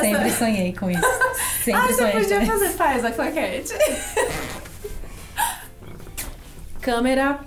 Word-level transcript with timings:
Sempre 0.00 0.30
sonhei 0.32 0.72
com 0.74 0.90
isso. 0.90 1.00
Sempre 1.64 1.80
ah, 1.80 1.86
você 1.86 1.94
sonhei. 1.94 2.12
podia 2.12 2.28
também. 2.28 2.46
fazer 2.46 2.68
faz 2.70 3.04
a 3.04 3.10
claquete. 3.12 3.74
Câmera, 6.80 7.40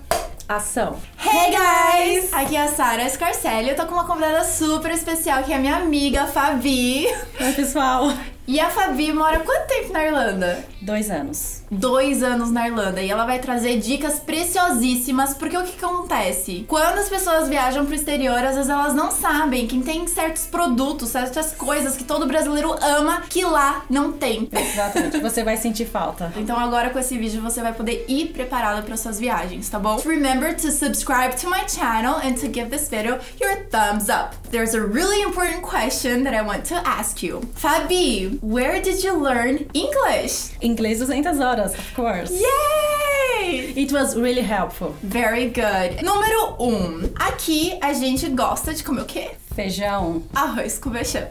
ação. 0.47 0.99
Hey 1.23 1.51
guys! 1.51 2.33
Aqui 2.33 2.55
é 2.55 2.63
a 2.63 2.67
Sara 2.67 3.09
Scarcelli. 3.09 3.69
Eu 3.69 3.75
tô 3.75 3.85
com 3.85 3.93
uma 3.93 4.05
convidada 4.05 4.43
super 4.43 4.91
especial 4.91 5.43
que 5.43 5.51
é 5.51 5.55
a 5.55 5.59
minha 5.59 5.77
amiga 5.77 6.27
Fabi. 6.27 7.07
Oi, 7.39 7.53
pessoal. 7.53 8.12
E 8.47 8.60
a 8.60 8.70
Fabi 8.70 9.13
mora 9.13 9.40
quanto 9.40 9.68
tempo 9.68 9.94
na 9.94 10.06
Irlanda? 10.06 10.63
Dois 10.81 11.10
anos. 11.10 11.60
Dois 11.74 12.22
anos 12.22 12.51
na 12.51 12.67
Irlanda 12.67 13.01
e 13.01 13.10
ela 13.10 13.26
vai 13.26 13.40
trazer 13.40 13.79
dicas 13.79 14.19
preciosíssimas, 14.19 15.33
porque 15.33 15.58
o 15.58 15.63
que 15.63 15.83
acontece? 15.83 16.66
Quando 16.67 16.98
as 16.98 17.08
pessoas 17.08 17.48
viajam 17.48 17.86
pro 17.86 17.95
exterior, 17.95 18.38
às 18.44 18.55
vezes 18.55 18.70
elas 18.70 18.94
não 18.94 19.09
sabem 19.09 19.66
que 19.67 19.80
tem 19.80 20.05
certos 20.05 20.45
produtos, 20.45 21.08
certas 21.08 21.54
coisas 21.54 21.95
que 21.95 22.04
todo 22.04 22.27
brasileiro 22.27 22.76
ama 22.81 23.22
que 23.30 23.45
lá 23.45 23.86
não 23.90 24.12
tem. 24.12 24.50
Exatamente. 24.52 25.20
Você 25.20 25.45
vai 25.45 25.55
sentir 25.55 25.86
falta. 25.86 26.34
Então 26.36 26.59
agora 26.59 26.90
com 26.90 27.00
esse 27.00 27.18
vídeo 27.18 27.42
você 27.42 27.62
vai 27.62 27.72
poder 27.72 28.03
ir 28.09 28.34
preparado 28.34 28.84
para 28.84 28.98
suas 28.98 29.17
viagens, 29.17 29.70
tá 29.70 29.80
bom? 29.80 29.95
Remember 30.06 30.53
to 30.53 30.72
subscribe 30.72 31.38
to 31.40 31.50
my 31.50 31.66
channel 31.70 32.16
and 32.16 32.34
to 32.34 32.48
give 32.52 32.66
this 32.66 32.90
video 32.90 33.17
your 33.40 33.56
thumbs 33.70 34.09
up. 34.09 34.36
There's 34.52 34.76
a 34.76 34.81
really 34.81 35.22
important 35.22 35.62
question 35.62 36.26
that 36.26 36.36
I 36.36 36.42
want 36.42 36.66
to 36.66 36.76
ask 36.86 37.23
you. 37.23 37.40
Fabi, 37.56 38.38
where 38.42 38.81
did 38.81 39.02
you 39.06 39.17
learn 39.17 39.67
English? 39.73 40.52
Inglês 40.62 41.00
200 41.00 41.40
horas, 41.40 41.61
of 41.66 41.94
course. 41.96 42.32
Yay! 42.32 43.74
It 43.76 43.92
was 43.92 44.16
really 44.16 44.42
helpful. 44.42 44.96
Very 45.02 45.48
good. 45.50 46.00
Número 46.04 46.56
1. 46.60 46.66
Um, 46.68 47.10
aqui 47.16 47.78
a 47.82 47.94
gente 47.94 48.28
gosta 48.30 48.74
de 48.74 48.84
comer 48.84 49.02
o 49.02 49.06
quê? 49.06 49.32
Feijão. 49.56 50.24
Arroz 50.34 50.78
com 50.80 50.92
feijão. 50.92 51.28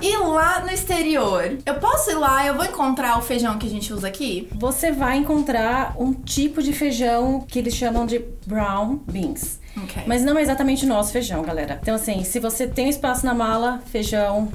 E 0.00 0.16
lá 0.16 0.60
no 0.60 0.70
exterior, 0.70 1.58
eu 1.64 1.74
posso 1.74 2.10
ir 2.10 2.14
lá, 2.14 2.46
eu 2.46 2.54
vou 2.54 2.64
encontrar 2.64 3.18
o 3.18 3.22
feijão 3.22 3.58
que 3.58 3.66
a 3.66 3.70
gente 3.70 3.92
usa 3.92 4.08
aqui? 4.08 4.48
Você 4.54 4.92
vai 4.92 5.16
encontrar 5.18 5.94
um 5.98 6.12
tipo 6.12 6.62
de 6.62 6.72
feijão 6.72 7.40
que 7.40 7.58
eles 7.58 7.74
chamam 7.74 8.06
de 8.06 8.24
brown 8.46 9.00
beans. 9.10 9.58
Ok. 9.84 10.02
Mas 10.06 10.24
não 10.24 10.36
é 10.38 10.42
exatamente 10.42 10.84
o 10.84 10.88
nosso 10.88 11.12
feijão, 11.12 11.42
galera. 11.42 11.78
Então, 11.80 11.94
assim, 11.94 12.24
se 12.24 12.40
você 12.40 12.66
tem 12.66 12.88
espaço 12.88 13.24
na 13.24 13.34
mala, 13.34 13.80
feijão 13.86 14.48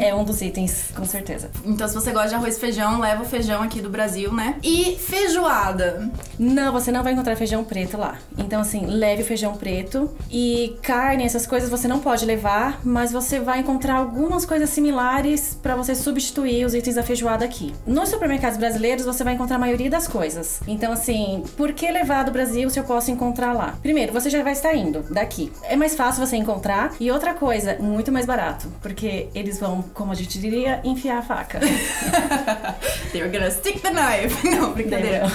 é 0.00 0.14
um 0.14 0.24
dos 0.24 0.40
itens, 0.42 0.90
com 0.94 1.04
certeza. 1.04 1.50
Então, 1.64 1.88
se 1.88 1.94
você 1.94 2.12
gosta 2.12 2.28
de 2.28 2.34
arroz 2.36 2.56
e 2.56 2.60
feijão, 2.60 3.00
leva 3.00 3.22
o 3.22 3.26
feijão 3.26 3.62
aqui 3.62 3.80
do 3.80 3.90
Brasil, 3.90 4.32
né? 4.32 4.56
E 4.62 4.96
feijoada. 4.96 6.10
Não, 6.38 6.72
você 6.72 6.92
não 6.92 7.02
vai 7.02 7.12
encontrar 7.12 7.36
feijão 7.36 7.64
preto 7.64 7.96
lá. 7.96 8.18
Então, 8.38 8.60
assim, 8.60 8.86
leve 8.86 9.22
o 9.22 9.26
feijão 9.26 9.54
preto. 9.54 10.10
E 10.30 10.76
carne, 10.82 11.24
essas 11.24 11.46
coisas 11.46 11.68
você 11.68 11.88
não 11.88 12.00
pode 12.00 12.24
levar, 12.24 12.80
mas 12.84 13.12
você 13.12 13.40
vai 13.40 13.60
encontrar 13.60 13.96
algumas 13.96 14.44
coisas 14.44 14.63
similares 14.70 15.58
pra 15.62 15.76
você 15.76 15.94
substituir 15.94 16.64
os 16.64 16.74
itens 16.74 16.96
da 16.96 17.02
feijoada 17.02 17.44
aqui. 17.44 17.74
Nos 17.86 18.08
supermercados 18.08 18.58
brasileiros, 18.58 19.04
você 19.04 19.24
vai 19.24 19.34
encontrar 19.34 19.56
a 19.56 19.58
maioria 19.58 19.90
das 19.90 20.06
coisas. 20.06 20.60
Então, 20.66 20.92
assim, 20.92 21.44
por 21.56 21.72
que 21.72 21.90
levar 21.90 22.24
do 22.24 22.30
Brasil 22.30 22.68
se 22.70 22.78
eu 22.78 22.84
posso 22.84 23.10
encontrar 23.10 23.52
lá? 23.52 23.78
Primeiro, 23.82 24.12
você 24.12 24.30
já 24.30 24.42
vai 24.42 24.52
estar 24.52 24.74
indo 24.74 25.04
daqui. 25.10 25.52
É 25.64 25.76
mais 25.76 25.94
fácil 25.94 26.24
você 26.24 26.36
encontrar. 26.36 26.94
E 27.00 27.10
outra 27.10 27.34
coisa, 27.34 27.76
muito 27.80 28.12
mais 28.12 28.26
barato. 28.26 28.72
Porque 28.80 29.28
eles 29.34 29.58
vão, 29.58 29.82
como 29.94 30.12
a 30.12 30.14
gente 30.14 30.38
diria, 30.38 30.80
enfiar 30.84 31.18
a 31.18 31.22
faca. 31.22 31.60
They're 33.12 33.28
gonna 33.28 33.50
stick 33.50 33.80
the 33.80 33.90
knife. 33.90 34.48
Não, 34.48 34.72
brincadeira. 34.72 35.26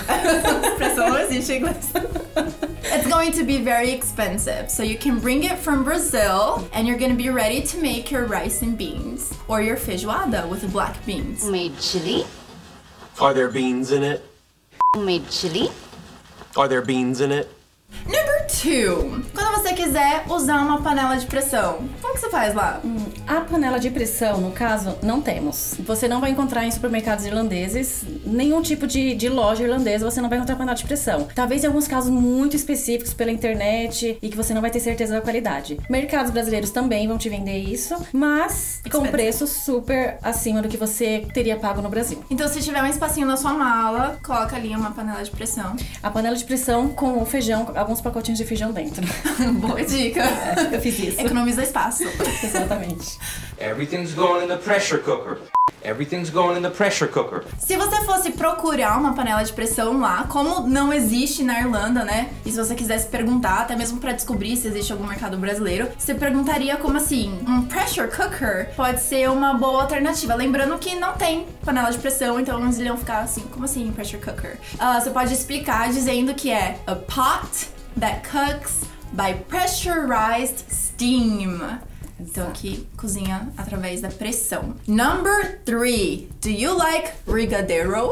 Expressão 0.71 1.09
não 1.09 1.19
existe 1.19 1.53
em 1.53 1.57
inglês. 1.57 1.91
It's 2.91 3.07
going 3.07 3.31
to 3.33 3.43
be 3.43 3.59
very 3.59 3.91
expensive, 3.91 4.71
so 4.71 4.81
you 4.81 4.97
can 4.97 5.19
bring 5.19 5.43
it 5.43 5.59
from 5.59 5.83
Brazil 5.83 6.67
and 6.73 6.87
you're 6.87 6.97
gonna 6.97 7.13
be 7.13 7.29
ready 7.29 7.61
to 7.61 7.77
make 7.77 8.09
your 8.09 8.25
rice 8.25 8.63
and 8.63 8.75
beans 8.75 9.31
or 9.47 9.61
your 9.61 9.77
feijoada 9.77 10.49
with 10.49 10.61
the 10.61 10.67
black 10.69 11.05
beans. 11.05 11.45
Made 11.45 11.77
chili. 11.79 12.25
Are 13.21 13.35
there 13.35 13.49
beans 13.49 13.91
in 13.91 14.01
it? 14.01 14.25
Made 14.97 15.29
chili. 15.29 15.69
Are 16.57 16.67
there 16.67 16.81
beans 16.81 17.21
in 17.21 17.31
it? 17.31 17.53
Number 18.07 18.38
two. 18.49 19.21
Quando 19.33 19.61
você 19.61 19.73
quiser 19.73 20.23
usar 20.27 20.61
uma 20.61 20.81
panela 20.81 21.15
de 21.15 21.25
pressão, 21.25 21.79
como 22.01 22.13
que 22.15 22.19
você 22.19 22.29
faz 22.29 22.53
lá? 22.55 22.81
A 23.27 23.41
panela 23.41 23.79
de 23.79 23.89
pressão, 23.91 24.41
no 24.41 24.51
caso, 24.51 24.97
não 25.03 25.21
temos. 25.21 25.75
Você 25.79 26.07
não 26.07 26.19
vai 26.19 26.31
encontrar 26.31 26.65
em 26.65 26.71
supermercados 26.71 27.25
irlandeses, 27.25 28.03
nenhum 28.25 28.61
tipo 28.61 28.87
de, 28.87 29.13
de 29.13 29.29
loja 29.29 29.63
irlandesa, 29.63 30.09
você 30.09 30.19
não 30.19 30.29
vai 30.29 30.37
encontrar 30.39 30.55
panela 30.55 30.75
de 30.75 30.83
pressão. 30.83 31.27
Talvez 31.35 31.63
em 31.63 31.67
alguns 31.67 31.87
casos 31.87 32.09
muito 32.09 32.55
específicos 32.55 33.13
pela 33.13 33.31
internet 33.31 34.17
e 34.21 34.29
que 34.29 34.35
você 34.35 34.53
não 34.53 34.61
vai 34.61 34.71
ter 34.71 34.79
certeza 34.79 35.13
da 35.13 35.21
qualidade. 35.21 35.77
Mercados 35.89 36.31
brasileiros 36.31 36.71
também 36.71 37.07
vão 37.07 37.17
te 37.17 37.29
vender 37.29 37.57
isso, 37.57 37.95
mas 38.11 38.81
com 38.83 38.87
Expensive. 38.89 39.11
preço 39.11 39.47
super 39.47 40.17
acima 40.23 40.61
do 40.61 40.67
que 40.67 40.77
você 40.77 41.25
teria 41.33 41.55
pago 41.55 41.81
no 41.81 41.89
Brasil. 41.89 42.23
Então, 42.29 42.47
se 42.47 42.61
tiver 42.61 42.81
um 42.81 42.87
espacinho 42.87 43.27
na 43.27 43.37
sua 43.37 43.53
mala, 43.53 44.17
coloca 44.23 44.55
ali 44.55 44.75
uma 44.75 44.91
panela 44.91 45.23
de 45.23 45.29
pressão. 45.31 45.75
A 46.01 46.09
panela 46.09 46.35
de 46.35 46.43
pressão 46.43 46.89
com 46.89 47.21
o 47.21 47.25
feijão, 47.25 47.71
alguns 47.75 48.01
pacotinhos 48.01 48.38
de 48.39 48.45
feijão 48.45 48.71
dentro. 48.71 49.05
Boa 49.59 49.83
dica. 49.83 50.23
Eu 50.71 50.81
fiz 50.81 50.97
isso. 50.97 51.21
Economiza 51.21 51.61
espaço. 51.61 52.03
Exatamente. 52.43 53.19
Everything's 53.59 54.13
going 54.13 54.45
in 54.45 54.47
the 54.47 54.57
pressure 54.57 55.01
cooker. 55.01 55.37
Everything's 55.83 56.29
going 56.29 56.57
in 56.57 56.61
the 56.61 56.69
pressure 56.69 57.09
cooker. 57.09 57.43
Se 57.57 57.77
você 57.77 58.03
fosse 58.03 58.31
procurar 58.31 58.97
uma 58.97 59.13
panela 59.13 59.43
de 59.43 59.53
pressão 59.53 59.99
lá, 59.99 60.25
como 60.27 60.67
não 60.67 60.91
existe 60.91 61.43
na 61.43 61.59
Irlanda, 61.59 62.03
né? 62.03 62.29
E 62.45 62.51
se 62.51 62.57
você 62.57 62.75
quisesse 62.75 63.07
perguntar, 63.07 63.61
até 63.61 63.75
mesmo 63.75 63.99
pra 63.99 64.11
descobrir 64.11 64.57
se 64.57 64.67
existe 64.67 64.91
algum 64.91 65.05
mercado 65.05 65.37
brasileiro, 65.37 65.89
você 65.97 66.13
perguntaria 66.13 66.75
como 66.77 66.97
assim, 66.97 67.39
um 67.47 67.61
pressure 67.63 68.09
cooker 68.09 68.73
pode 68.75 69.01
ser 69.01 69.29
uma 69.29 69.53
boa 69.53 69.83
alternativa. 69.83 70.35
Lembrando 70.35 70.77
que 70.77 70.95
não 70.95 71.13
tem 71.13 71.45
panela 71.63 71.91
de 71.91 71.97
pressão, 71.97 72.39
então 72.39 72.61
eles 72.61 72.77
iriam 72.77 72.97
ficar 72.97 73.19
assim, 73.19 73.41
como 73.51 73.65
assim 73.65 73.91
pressure 73.91 74.21
cooker? 74.21 74.57
Ah, 74.77 74.99
você 74.99 75.09
pode 75.11 75.33
explicar 75.33 75.89
dizendo 75.91 76.33
que 76.33 76.51
é 76.51 76.79
a 76.85 76.95
pot 76.95 77.78
that 77.97 78.23
cooks 78.23 78.85
by 79.13 79.33
pressurized 79.33 80.71
steam. 80.71 81.79
Então 82.19 82.51
que 82.51 82.85
cozinha 82.97 83.47
através 83.57 84.01
da 84.01 84.09
pressão. 84.09 84.75
Number 84.85 85.59
three. 85.63 86.29
Do 86.41 86.49
you 86.49 86.75
like 86.77 87.11
brigadeiro? 87.25 88.11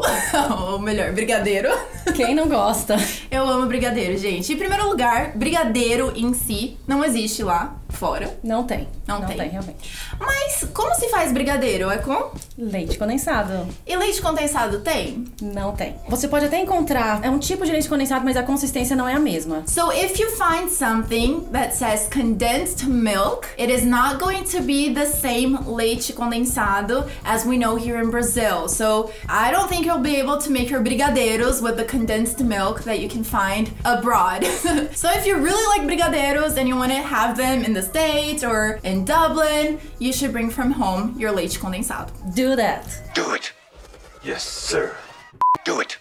Ou 0.72 0.78
melhor, 0.78 1.12
brigadeiro. 1.12 1.68
Quem 2.16 2.34
não 2.34 2.48
gosta? 2.48 2.96
Eu 3.30 3.46
amo 3.46 3.66
brigadeiro, 3.66 4.16
gente. 4.16 4.52
Em 4.52 4.56
primeiro 4.56 4.88
lugar, 4.88 5.32
brigadeiro 5.36 6.12
em 6.16 6.32
si 6.32 6.78
não 6.86 7.04
existe 7.04 7.42
lá 7.42 7.77
fora. 7.88 8.38
Não 8.42 8.64
tem. 8.64 8.88
Não 9.06 9.22
tem. 9.22 9.36
realmente. 9.48 9.90
Mas 10.18 10.66
como 10.72 10.94
se 10.94 11.08
faz 11.08 11.32
brigadeiro? 11.32 11.90
É 11.90 11.98
com? 11.98 12.30
Leite 12.56 12.98
condensado. 12.98 13.66
E 13.86 13.96
leite 13.96 14.20
condensado 14.20 14.80
tem? 14.80 15.24
Não 15.40 15.72
tem. 15.72 15.96
Você 16.08 16.28
pode 16.28 16.46
até 16.46 16.60
encontrar, 16.60 17.24
é 17.24 17.30
um 17.30 17.38
tipo 17.38 17.64
de 17.64 17.72
leite 17.72 17.88
condensado, 17.88 18.24
mas 18.24 18.36
a 18.36 18.42
consistência 18.42 18.94
não 18.94 19.08
é 19.08 19.14
a 19.14 19.18
mesma. 19.18 19.62
So 19.66 19.92
if 19.92 20.18
you 20.18 20.28
find 20.30 20.68
something 20.70 21.48
that 21.52 21.74
says 21.74 22.08
condensed 22.08 22.86
milk, 22.86 23.48
it 23.58 23.72
is 23.72 23.84
not 23.84 24.18
going 24.18 24.44
to 24.44 24.60
be 24.62 24.92
the 24.92 25.06
same 25.06 25.58
leite 25.66 26.12
condensado 26.12 27.04
as 27.24 27.44
we 27.44 27.56
know 27.56 27.76
here 27.76 28.02
in 28.02 28.10
Brazil. 28.10 28.68
So 28.68 29.10
I 29.28 29.50
don't 29.50 29.68
think 29.68 29.86
you'll 29.86 29.98
be 29.98 30.16
able 30.16 30.38
to 30.38 30.50
make 30.50 30.70
your 30.70 30.82
brigadeiros 30.82 31.62
with 31.62 31.76
the 31.76 31.84
condensed 31.84 32.40
milk 32.40 32.84
that 32.84 33.00
you 33.00 33.08
can 33.08 33.24
find 33.24 33.70
abroad. 33.84 34.44
so 34.92 35.10
if 35.10 35.26
you 35.26 35.36
really 35.36 35.66
like 35.78 35.88
brigadeiros 35.88 36.56
and 36.56 36.68
you 36.68 36.76
want 36.76 36.92
to 36.92 36.98
have 36.98 37.36
them 37.36 37.64
in 37.64 37.72
the 37.72 37.77
States 37.82 38.44
or 38.44 38.80
in 38.84 39.04
Dublin, 39.04 39.80
you 39.98 40.12
should 40.12 40.32
bring 40.32 40.50
from 40.50 40.72
home 40.72 41.14
your 41.18 41.32
leite 41.32 41.58
condensado. 41.58 42.12
Do 42.34 42.56
that. 42.56 43.12
Do 43.14 43.32
it. 43.34 43.52
Yes, 44.22 44.44
sir. 44.44 44.96
Do 45.64 45.80
it. 45.80 45.98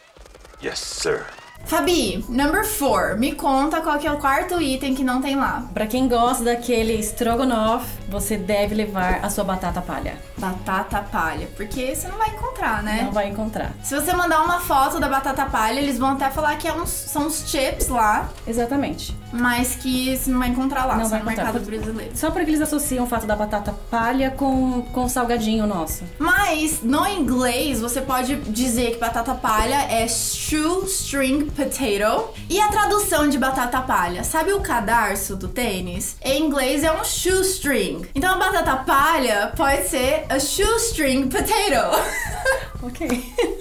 Yes, 0.62 0.80
sir. 0.80 1.26
Fabi, 1.68 2.24
number 2.30 2.64
four, 2.66 3.18
me 3.18 3.34
conta 3.34 3.82
qual 3.82 4.00
que 4.00 4.08
é 4.08 4.12
o 4.12 4.18
quarto 4.18 4.62
item 4.62 4.96
que 4.96 5.04
não 5.04 5.22
tem 5.22 5.36
lá. 5.36 5.66
Pra 5.74 5.86
quem 5.86 6.08
gosta 6.08 6.44
daquele 6.44 6.94
strogonoff, 7.02 7.86
você 8.08 8.38
deve 8.38 8.74
levar 8.74 9.20
a 9.22 9.30
sua 9.30 9.44
batata 9.44 9.82
palha. 9.82 10.16
Batata 10.38 11.02
palha, 11.12 11.48
porque 11.58 11.94
você 11.94 12.08
não 12.08 12.18
vai 12.18 12.30
encontrar, 12.30 12.81
né? 12.84 13.02
Não 13.04 13.12
vai 13.12 13.28
encontrar. 13.28 13.74
Se 13.84 13.94
você 13.96 14.14
mandar 14.14 14.44
uma 14.44 14.62
foto 14.62 14.98
da 14.98 15.10
batata 15.10 15.46
palha, 15.46 15.80
eles 15.80 15.98
vão 16.00 16.12
até 16.12 16.30
falar 16.30 16.56
que 16.58 16.68
é 16.69 16.74
uns, 16.74 16.90
são 16.90 17.28
uns 17.28 17.44
chips 17.50 17.90
lá, 17.90 18.30
Exatamente. 18.48 19.13
mas 19.34 19.75
que 19.75 20.16
você 20.16 20.31
não 20.31 20.40
vai 20.40 20.48
encontrar 20.50 20.86
lá, 20.86 20.96
Não 20.96 21.04
só 21.04 21.10
vai 21.12 21.20
no 21.20 21.25
encontrar. 21.25 21.44
mercado 21.54 21.66
brasileiro. 21.66 22.12
Só 22.16 22.31
porque 22.31 22.50
eles 22.50 22.62
associam 22.62 23.04
o 23.04 23.08
fato 23.08 23.25
da 23.28 23.36
batata 23.36 23.74
palha 23.92 24.31
com, 24.31 24.84
com 24.94 25.04
o 25.04 25.10
salgadinho 25.10 25.68
nosso. 25.68 26.04
Mas 26.18 26.37
no 26.82 27.06
inglês 27.06 27.82
você 27.82 28.00
pode 28.00 28.36
dizer 28.36 28.92
que 28.92 29.00
batata 29.00 29.36
palha 29.36 29.84
é 29.92 30.08
shoestring 30.08 31.48
potato. 31.48 32.34
E 32.50 32.58
a 32.58 32.70
tradução 32.70 33.28
de 33.28 33.38
batata 33.38 33.82
palha? 33.82 34.24
Sabe 34.24 34.54
o 34.54 34.62
cadarço 34.62 35.36
do 35.36 35.50
tênis? 35.50 36.16
Em 36.24 36.44
inglês 36.44 36.86
é 36.86 36.92
um 36.92 37.04
shoestring. 37.04 38.06
Então 38.16 38.36
a 38.36 38.38
batata 38.38 38.78
palha 38.78 39.52
pode 39.58 39.90
ser 39.90 40.26
a 40.30 40.40
shoestring 40.40 41.28
potato. 41.28 41.48
Ok. 42.82 43.08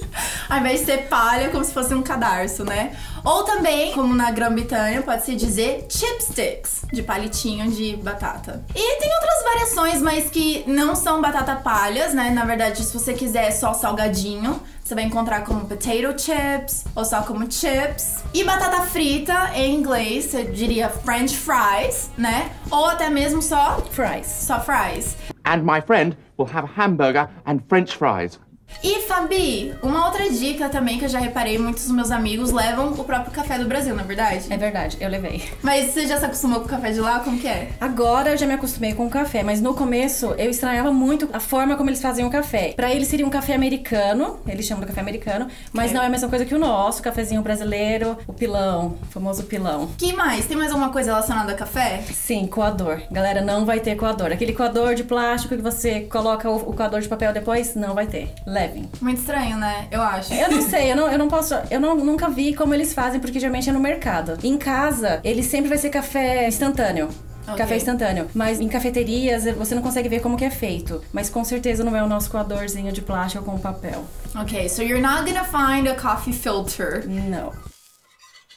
Ao 0.48 0.58
invés 0.58 0.81
de 0.81 0.87
ser 0.87 1.08
palha, 1.08 1.50
como 1.50 1.64
se 1.64 1.72
fosse 1.72 1.94
um 1.94 2.02
cadarço, 2.02 2.64
né? 2.64 2.96
Ou 3.25 3.43
também, 3.43 3.93
como 3.93 4.14
na 4.14 4.31
Grã-Bretanha, 4.31 5.02
pode-se 5.02 5.34
dizer 5.34 5.87
chipsticks, 5.88 6.84
de 6.93 7.02
palitinho 7.02 7.69
de 7.70 7.96
batata. 7.96 8.64
E 8.75 9.00
tem 9.00 9.10
outras 9.14 9.43
variações, 9.44 10.00
mas 10.00 10.31
que 10.31 10.62
não 10.66 10.94
são 10.94 11.20
batata 11.20 11.56
palhas, 11.56 12.14
né? 12.14 12.31
Na 12.31 12.44
verdade, 12.44 12.84
se 12.84 12.96
você 12.96 13.12
quiser 13.14 13.50
só 13.50 13.75
salgadinho, 13.75 14.60
você 14.84 14.94
vai 14.94 15.02
encontrar 15.02 15.40
como 15.44 15.66
potato 15.66 16.20
chips 16.20 16.84
ou 16.94 17.04
só 17.04 17.22
como 17.22 17.50
chips. 17.50 18.22
E 18.32 18.44
batata 18.44 18.82
frita, 18.82 19.50
em 19.54 19.75
inglês, 19.75 20.26
você 20.26 20.44
diria 20.44 20.88
french 20.88 21.37
fries, 21.37 22.10
né? 22.16 22.52
Ou 22.70 22.87
até 22.87 23.10
mesmo 23.10 23.42
só, 23.42 23.81
Fries. 23.90 24.26
só 24.26 24.60
fries. 24.60 25.16
And 25.44 25.62
my 25.64 25.81
friend 25.81 26.16
will 26.38 26.49
have 26.52 26.69
a 26.69 26.81
hamburger 26.81 27.28
and 27.44 27.58
french 27.69 27.96
fries. 27.96 28.38
E 28.82 29.00
Fabi, 29.02 29.74
uma 29.82 30.06
outra 30.06 30.30
dica 30.30 30.68
também 30.68 30.98
que 30.98 31.04
eu 31.04 31.08
já 31.08 31.18
reparei, 31.18 31.58
muitos 31.58 31.84
dos 31.84 31.92
meus 31.92 32.10
amigos 32.10 32.52
levam 32.52 32.92
o 32.92 33.04
próprio 33.04 33.32
café 33.32 33.58
do 33.58 33.66
Brasil, 33.66 33.94
na 33.94 34.02
é 34.02 34.04
verdade? 34.04 34.46
É 34.48 34.56
verdade, 34.56 34.96
eu 35.00 35.08
levei. 35.08 35.42
Mas 35.62 35.90
você 35.90 36.06
já 36.06 36.18
se 36.18 36.24
acostumou 36.24 36.60
com 36.60 36.66
o 36.66 36.68
café 36.68 36.92
de 36.92 37.00
lá? 37.00 37.20
Como 37.20 37.38
que 37.38 37.48
é? 37.48 37.70
Agora 37.80 38.30
eu 38.30 38.36
já 38.36 38.46
me 38.46 38.54
acostumei 38.54 38.94
com 38.94 39.06
o 39.06 39.10
café, 39.10 39.42
mas 39.42 39.60
no 39.60 39.74
começo 39.74 40.34
eu 40.38 40.50
estranhava 40.50 40.92
muito 40.92 41.28
a 41.32 41.40
forma 41.40 41.76
como 41.76 41.90
eles 41.90 42.00
faziam 42.00 42.28
o 42.28 42.30
café. 42.30 42.74
Pra 42.76 42.94
eles 42.94 43.08
seria 43.08 43.26
um 43.26 43.30
café 43.30 43.54
americano, 43.54 44.38
eles 44.46 44.66
chamam 44.66 44.82
de 44.82 44.88
café 44.88 45.00
americano, 45.00 45.48
mas 45.72 45.92
não 45.92 46.02
é 46.02 46.06
a 46.06 46.10
mesma 46.10 46.28
coisa 46.28 46.44
que 46.44 46.54
o 46.54 46.58
nosso, 46.58 47.00
o 47.00 47.02
cafezinho 47.02 47.42
brasileiro, 47.42 48.16
o 48.26 48.32
pilão, 48.32 48.98
o 49.02 49.06
famoso 49.06 49.42
pilão. 49.44 49.88
Que 49.98 50.12
mais? 50.12 50.46
Tem 50.46 50.56
mais 50.56 50.70
alguma 50.70 50.90
coisa 50.90 51.10
relacionada 51.10 51.52
a 51.52 51.56
café? 51.56 52.02
Sim, 52.12 52.46
coador. 52.46 53.00
Galera, 53.10 53.40
não 53.40 53.64
vai 53.64 53.80
ter 53.80 53.96
coador. 53.96 54.32
Aquele 54.32 54.52
coador 54.52 54.94
de 54.94 55.02
plástico 55.02 55.56
que 55.56 55.62
você 55.62 56.02
coloca 56.02 56.48
o, 56.48 56.70
o 56.70 56.72
coador 56.72 57.00
de 57.00 57.08
papel 57.08 57.32
depois, 57.32 57.74
não 57.74 57.94
vai 57.94 58.06
ter. 58.06 58.32
Levem. 58.56 58.88
Muito 59.03 59.19
estranho, 59.20 59.58
né? 59.58 59.87
Eu 59.91 60.00
acho. 60.00 60.32
Eu 60.32 60.50
não 60.50 60.62
sei, 60.67 60.91
eu 60.91 60.97
não, 60.97 61.12
eu 61.12 61.19
não 61.19 61.29
posso. 61.29 61.55
Eu 61.70 61.79
não, 61.79 61.94
nunca 61.94 62.31
vi 62.31 62.55
como 62.55 62.73
eles 62.73 62.94
fazem, 62.94 63.20
porque 63.20 63.38
geralmente 63.38 63.69
é 63.69 63.73
no 63.73 63.79
mercado. 63.81 64.38
Em 64.43 64.56
casa, 64.56 65.20
ele 65.23 65.43
sempre 65.43 65.69
vai 65.69 65.76
ser 65.76 65.91
café 65.91 66.49
instantâneo. 66.49 67.11
Ok. 67.47 67.58
Café 67.58 67.76
instantâneo. 67.76 68.31
Mas 68.35 68.58
em 68.58 68.67
cafeterias 68.67 69.44
você 69.56 69.75
não 69.75 69.82
consegue 69.82 70.08
ver 70.08 70.20
como 70.20 70.38
que 70.38 70.44
é 70.44 70.50
feito. 70.50 71.05
Mas 71.12 71.29
com 71.29 71.44
certeza 71.44 71.85
não 71.85 71.94
é 71.94 72.03
o 72.03 72.08
nosso 72.08 72.31
coadorzinho 72.31 72.91
de 72.93 73.03
plástico 73.03 73.44
com 73.44 73.58
papel. 73.58 74.06
Ok, 74.35 74.69
so 74.70 74.82
you're 74.82 75.02
not 75.02 75.31
gonna 75.31 75.44
find 75.44 75.87
a 75.87 75.94
coffee 75.94 76.32
filter. 76.32 77.06
Não. 77.06 77.52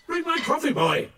Bring 0.08 0.24
my 0.24 0.42
coffee, 0.46 0.74
boy. 0.74 1.10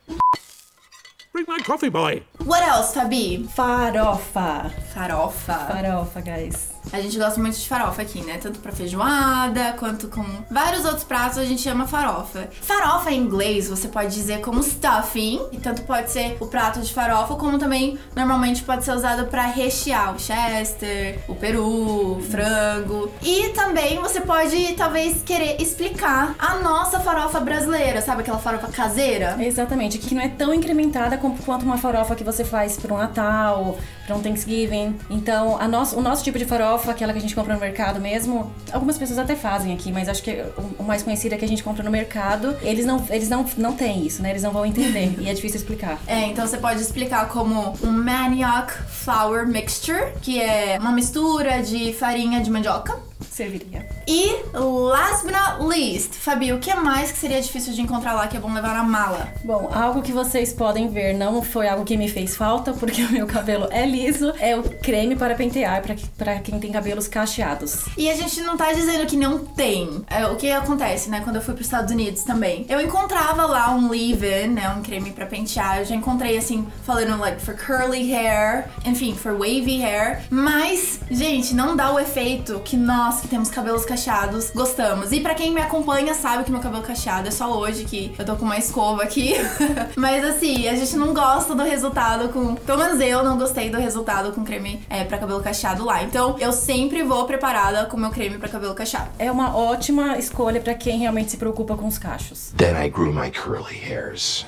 Bring 1.32 1.46
my 1.48 1.64
coffee, 1.64 1.90
boy. 1.92 2.24
What 2.44 2.64
else, 2.68 2.94
Fabi? 2.94 3.48
Farofa. 3.56 4.72
Farofa. 4.94 5.68
Farofa, 5.68 6.20
guys. 6.22 6.81
A 6.94 7.00
gente 7.00 7.18
gosta 7.18 7.40
muito 7.40 7.58
de 7.58 7.68
farofa 7.68 8.02
aqui, 8.02 8.22
né? 8.22 8.38
Tanto 8.38 8.60
pra 8.60 8.72
feijoada, 8.72 9.74
quanto 9.80 10.08
com 10.08 10.26
vários 10.50 10.84
outros 10.84 11.04
pratos 11.04 11.38
a 11.38 11.46
gente 11.46 11.62
chama 11.62 11.88
farofa. 11.88 12.50
Farofa 12.62 13.12
em 13.12 13.20
inglês 13.22 13.70
você 13.70 13.88
pode 13.88 14.14
dizer 14.14 14.42
como 14.42 14.62
stuffing, 14.62 15.42
e 15.52 15.58
tanto 15.58 15.84
pode 15.84 16.12
ser 16.12 16.38
o 16.40 16.48
prato 16.48 16.82
de 16.82 16.94
farofa, 16.94 17.36
como 17.36 17.58
também 17.58 17.98
normalmente 18.16 18.64
pode 18.64 18.84
ser 18.84 18.92
usado 18.94 19.28
pra 19.28 19.44
rechear 19.44 20.14
o 20.14 20.20
chester, 20.20 21.20
o 21.28 21.36
peru, 21.36 22.18
o 22.18 22.22
frango. 22.30 23.12
E 23.22 23.50
também 23.50 24.00
você 24.00 24.20
pode 24.20 24.74
talvez 24.74 25.22
querer 25.24 25.62
explicar 25.62 26.36
a 26.38 26.56
nossa 26.56 27.00
farofa 27.00 27.40
brasileira, 27.40 28.02
sabe 28.02 28.22
aquela 28.22 28.40
farofa 28.40 28.68
caseira? 28.68 29.38
Exatamente, 29.40 29.98
que 29.98 30.14
não 30.14 30.22
é 30.22 30.30
tão 30.30 30.54
incrementada 30.54 31.18
quanto 31.18 31.64
uma 31.64 31.78
farofa 31.78 32.16
que 32.16 32.24
você 32.24 32.44
faz 32.44 32.78
para 32.78 32.94
um 32.94 32.98
Natal, 32.98 33.78
para 34.12 34.16
um 34.18 34.22
Thanksgiving. 34.22 34.98
Então, 35.10 35.58
a 35.60 35.68
nosso, 35.68 35.98
o 35.98 36.02
nosso 36.02 36.24
tipo 36.24 36.38
de 36.38 36.46
farofa, 36.46 36.92
aquela 36.92 37.14
que 37.14 37.20
a 37.20 37.22
gente 37.22 37.34
compra 37.34 37.54
no 37.54 37.60
mercado 37.60 38.00
mesmo, 38.00 38.52
algumas 38.72 38.98
pessoas 38.98 39.18
até 39.18 39.36
fazem 39.36 39.74
aqui, 39.74 39.92
mas 39.92 40.10
acho 40.10 40.22
que 40.22 40.32
o, 40.32 40.82
o 40.82 40.84
mais 40.84 41.02
conhecido 41.02 41.34
é 41.36 41.38
que 41.38 41.46
a 41.46 41.48
gente 41.48 41.64
compra 41.64 41.84
no 41.84 41.92
mercado. 41.92 42.56
Eles 42.62 42.86
não, 42.86 43.04
eles 43.10 43.30
não, 43.30 43.46
não 43.58 43.74
têm 43.74 44.06
isso, 44.06 44.22
né? 44.22 44.32
Eles 44.32 44.44
não 44.44 44.52
vão 44.52 44.66
entender 44.66 45.16
e 45.20 45.30
é 45.30 45.34
difícil 45.34 45.58
explicar. 45.58 46.00
É, 46.08 46.26
então 46.28 46.46
você 46.46 46.58
pode 46.58 46.82
explicar 46.82 47.30
como 47.30 47.74
um 47.84 47.92
manioc 47.92 48.72
flour 48.88 49.48
mixture, 49.48 50.14
que 50.22 50.42
é 50.42 50.78
uma 50.80 50.92
mistura 50.92 51.62
de 51.62 51.94
farinha 51.94 52.42
de 52.42 52.50
mandioca. 52.50 53.00
Serviria. 53.30 53.88
E 54.08 54.36
last 54.54 55.24
but 55.24 55.34
not 55.34 55.64
least, 55.64 56.16
Fabi, 56.16 56.52
o 56.54 56.60
que 56.60 56.74
mais 56.74 57.12
que 57.12 57.18
seria 57.18 57.42
difícil 57.42 57.74
de 57.74 57.82
encontrar 57.82 58.14
lá 58.14 58.28
que 58.28 58.38
é 58.38 58.40
bom 58.40 58.54
levar 58.54 58.74
na 58.76 58.84
mala? 58.84 59.30
Bom, 59.44 59.70
algo 59.74 60.02
que 60.02 60.12
vocês 60.12 60.54
podem 60.54 60.90
ver 60.90 61.14
não 61.14 61.42
foi 61.42 61.68
algo 61.68 61.86
que 61.86 61.98
me 61.98 62.10
fez 62.10 62.36
falta, 62.36 62.74
porque 62.80 63.04
o 63.04 63.12
meu 63.12 63.28
cabelo 63.28 63.68
é 63.72 63.86
liso, 63.86 64.34
é 64.40 64.56
o 64.56 64.64
creme 64.64 65.16
para 65.16 65.36
pentear 65.36 65.82
para 65.82 65.96
para 66.18 66.40
quem 66.40 66.60
tem 66.60 66.72
cabelos 66.72 67.08
cacheados. 67.08 67.86
E 67.98 68.10
a 68.10 68.16
gente 68.16 68.42
não 68.42 68.58
tá 68.58 68.72
dizendo 68.74 69.06
que 69.06 69.18
não 69.18 69.40
tem. 69.40 70.04
É, 70.10 70.26
o 70.28 70.36
que 70.36 70.52
acontece, 70.52 71.10
né? 71.10 71.22
Quando 71.24 71.38
eu 71.38 71.42
fui 71.42 71.54
pros 71.54 71.68
Estados 71.68 71.92
Unidos 71.92 72.24
também. 72.24 72.66
Eu 72.70 72.80
encontrava 72.80 73.46
lá 73.46 73.72
um 73.72 73.90
leave-in, 73.90 74.48
né? 74.48 74.70
Um 74.70 74.82
creme 74.82 75.12
pra 75.12 75.26
pentear. 75.26 75.80
Eu 75.80 75.86
já 75.86 75.96
encontrei, 75.96 76.38
assim, 76.38 76.68
falando, 76.84 77.20
like, 77.20 77.42
for 77.42 77.56
curly 77.56 78.14
hair. 78.14 78.66
Enfim, 78.86 79.16
for 79.16 79.34
wavy 79.34 79.82
hair. 79.82 80.22
Mas, 80.30 81.00
gente, 81.10 81.54
não 81.54 81.76
dá 81.76 81.92
o 81.92 82.00
efeito 82.00 82.60
que 82.64 82.78
nós, 82.78 83.22
que 83.22 83.28
temos 83.28 83.50
cabelos 83.50 83.86
cacheados, 83.92 84.52
gostamos. 84.52 85.12
E 85.12 85.20
pra 85.20 85.36
quem 85.36 85.52
me 85.52 85.60
acompanha 85.60 86.14
sabe 86.14 86.46
que 86.46 86.52
meu 86.52 86.62
cabelo 86.62 86.82
cacheado 86.82 87.28
é 87.28 87.32
só 87.32 87.52
hoje 87.52 87.84
que 87.84 88.16
eu 88.18 88.26
tô 88.26 88.38
com 88.38 88.46
uma 88.46 88.58
escova 88.58 89.04
aqui. 89.04 89.34
Mas, 89.98 90.24
assim, 90.24 90.70
a 90.70 90.76
gente 90.76 90.96
não 90.96 91.14
gosta 91.14 91.54
do 91.54 91.64
resultado 91.64 92.30
com... 92.30 92.56
Pelo 92.56 92.78
menos 92.78 93.02
eu 93.02 93.22
não 93.22 93.38
gostei 93.38 93.70
do 93.70 93.78
resultado 93.78 94.32
com 94.32 94.46
creme 94.46 94.82
é, 94.90 95.04
pra 95.04 95.18
cabelo 95.18 95.42
cacheado 95.42 95.84
lá. 95.84 96.04
Então, 96.04 96.38
eu 96.40 96.54
sempre 96.54 97.04
vou 97.04 97.26
preparada 97.26 97.86
com 97.86 97.98
meu 97.98 98.12
creme 98.12 98.38
pra 98.38 98.48
cabelo 98.48 98.74
cacheado. 98.74 99.10
É 99.20 99.30
uma 99.30 99.58
ótima 99.58 100.18
escolha 100.18 100.62
para 100.62 100.74
quem 100.74 101.00
realmente 101.00 101.32
se 101.32 101.38
preocupa 101.38 101.76
com 101.76 101.88
os 101.88 101.98
cachos. 101.98 102.54
Then 102.56 102.82
I 102.82 102.90
grew 102.90 103.14
my 103.14 103.30
curly 103.30 103.76
hairs. 103.76 104.46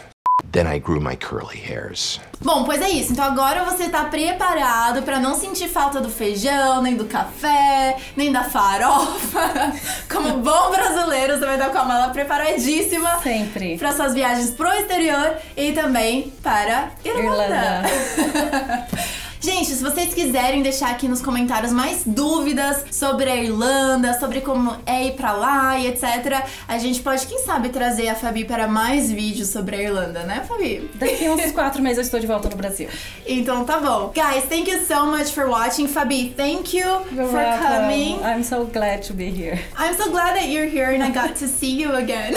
Then 0.52 0.68
I 0.68 0.78
grew 0.80 1.00
my 1.00 1.16
curly 1.16 1.58
hairs. 1.58 2.20
Bom, 2.42 2.64
pois 2.64 2.82
é 2.82 2.90
isso. 2.90 3.12
Então 3.12 3.24
agora 3.26 3.64
você 3.64 3.90
tá 3.90 4.06
preparado 4.06 5.02
pra 5.04 5.20
não 5.20 5.36
sentir 5.36 5.68
falta 5.68 6.02
do 6.02 6.10
feijão, 6.10 6.82
nem 6.82 6.96
do 6.96 7.06
café, 7.06 7.98
nem 8.16 8.32
da 8.32 8.44
farofa. 8.44 9.74
Como 10.12 10.40
bom 10.40 10.72
brasileiro, 10.72 11.38
você 11.38 11.46
vai 11.46 11.56
estar 11.56 11.70
com 11.70 11.78
a 11.78 11.86
mala 11.86 12.10
preparadíssima 12.10 13.20
Sempre. 13.22 13.78
para 13.78 13.94
suas 13.94 14.14
viagens 14.14 14.52
pro 14.52 14.72
exterior 14.74 15.38
e 15.56 15.72
também 15.72 16.32
para 16.44 16.92
Irlanda. 17.04 17.84
Irlanda. 18.18 18.88
Gente, 19.44 19.72
se 19.72 19.84
vocês 19.84 20.14
quiserem 20.14 20.64
deixar 20.64 20.92
aqui 20.92 21.06
nos 21.06 21.22
comentários 21.22 21.74
mais 21.74 22.04
dúvidas 22.06 22.86
sobre 22.90 23.30
a 23.30 23.36
Irlanda, 23.36 24.18
sobre 24.18 24.40
como 24.40 24.78
é 24.86 25.08
ir 25.08 25.12
pra 25.16 25.34
lá 25.34 25.78
e 25.78 25.88
etc, 25.88 26.46
a 26.66 26.78
gente 26.78 27.02
pode, 27.02 27.28
quem 27.28 27.40
sabe, 27.40 27.68
trazer 27.68 28.08
a 28.08 28.16
Fabi 28.16 28.46
para 28.46 28.70
mais 28.70 29.12
vídeos 29.12 29.50
sobre 29.50 29.76
a 29.76 29.82
Irlanda, 29.82 30.24
né, 30.24 30.46
Fabi? 30.48 30.90
Daqui 30.96 31.28
uns 31.28 31.48
quatro 31.52 31.82
meses 31.82 31.98
eu 31.98 32.04
estou 32.04 32.22
de 32.22 32.26
volta 32.26 32.50
no 32.50 32.56
Brasil. 32.56 32.88
Então 33.28 33.66
tá 33.66 33.80
bom. 33.80 34.14
Guys, 34.16 34.46
thank 34.46 34.72
you 34.72 34.80
so 34.80 35.08
much 35.08 35.34
for 35.34 35.50
watching. 35.50 35.90
Fabi, 35.90 36.34
thank 36.38 36.74
you 36.74 36.88
You're 37.12 37.28
for 37.28 37.34
welcome. 37.34 37.68
coming. 37.68 38.24
I'm 38.24 38.46
so 38.46 38.64
glad 38.64 39.02
to 39.08 39.14
be 39.14 39.30
here. 39.30 39.60
I'm 39.78 39.94
so 39.94 40.10
glad 40.10 40.38
that 40.38 40.48
you're 40.48 40.70
here 40.70 40.92
and 40.92 41.04
I 41.04 41.10
got 41.12 41.36
to 41.40 41.50
see 41.50 41.82
you 41.82 41.92
again. 41.92 42.34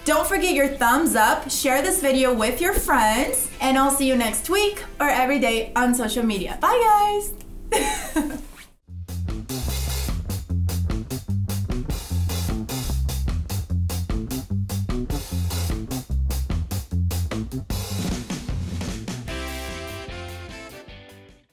Don't 0.04 0.26
forget 0.26 0.52
your 0.52 0.68
thumbs 0.68 1.16
up, 1.16 1.50
share 1.50 1.80
this 1.80 2.02
video 2.02 2.34
with 2.34 2.60
your 2.60 2.74
friends, 2.74 3.48
and 3.60 3.78
I'll 3.78 3.90
see 3.90 4.06
you 4.06 4.16
next 4.16 4.50
week 4.50 4.84
or 4.98 5.08
every 5.08 5.38
day 5.38 5.72
on 5.76 5.94
social 5.94 6.24
media. 6.24 6.58
Bye, 6.60 7.30
guys! 7.72 8.40